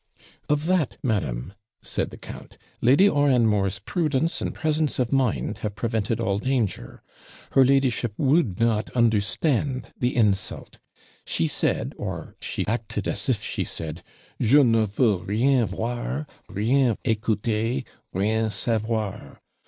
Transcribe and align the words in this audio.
'Of 0.49 0.65
that, 0.65 0.97
madam,' 1.03 1.53
said 1.83 2.09
the 2.09 2.17
count, 2.17 2.57
'Lady 2.81 3.07
Oranmore's 3.07 3.77
prudence 3.77 4.41
and 4.41 4.51
presence 4.51 4.97
of 4.97 5.11
mind 5.11 5.59
have 5.59 5.75
prevented 5.75 6.19
all 6.19 6.39
danger. 6.39 7.03
Her 7.51 7.63
ladyship 7.63 8.15
WOULD 8.17 8.59
not 8.59 8.89
understand 8.95 9.93
the 9.95 10.15
insult. 10.15 10.79
She 11.23 11.45
said, 11.45 11.93
or 11.99 12.35
she 12.41 12.65
acted 12.65 13.07
as 13.07 13.29
if 13.29 13.43
she 13.43 13.63
said, 13.63 14.01
"JE 14.41 14.63
NE 14.63 14.85
VEUX 14.87 14.99
RIEN 15.27 15.65
VOIR, 15.67 16.25
RIEN 16.49 16.95
ECOUTER, 17.05 17.83
RIEN 18.11 18.49
SAVOIR." 18.49 19.39